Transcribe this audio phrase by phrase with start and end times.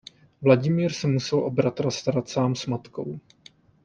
[0.41, 3.19] Vladimír se musel o bratra starat sám s matkou.